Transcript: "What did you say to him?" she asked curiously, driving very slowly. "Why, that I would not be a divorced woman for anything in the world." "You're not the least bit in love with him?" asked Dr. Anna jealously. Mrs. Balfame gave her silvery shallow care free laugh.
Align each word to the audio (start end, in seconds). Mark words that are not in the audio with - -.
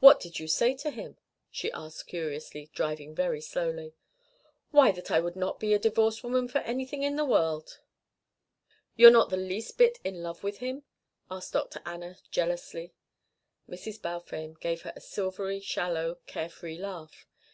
"What 0.00 0.20
did 0.20 0.38
you 0.38 0.48
say 0.48 0.74
to 0.74 0.90
him?" 0.90 1.16
she 1.50 1.72
asked 1.72 2.08
curiously, 2.08 2.68
driving 2.74 3.14
very 3.14 3.40
slowly. 3.40 3.94
"Why, 4.70 4.90
that 4.92 5.10
I 5.10 5.18
would 5.18 5.34
not 5.34 5.58
be 5.58 5.72
a 5.72 5.78
divorced 5.78 6.22
woman 6.22 6.46
for 6.46 6.58
anything 6.58 7.02
in 7.02 7.16
the 7.16 7.24
world." 7.24 7.80
"You're 8.96 9.10
not 9.10 9.30
the 9.30 9.38
least 9.38 9.78
bit 9.78 9.98
in 10.04 10.22
love 10.22 10.44
with 10.44 10.58
him?" 10.58 10.82
asked 11.30 11.54
Dr. 11.54 11.80
Anna 11.86 12.18
jealously. 12.30 12.92
Mrs. 13.66 14.02
Balfame 14.02 14.56
gave 14.60 14.82
her 14.82 14.92
silvery 14.98 15.60
shallow 15.60 16.16
care 16.26 16.50
free 16.50 16.76
laugh. 16.76 17.26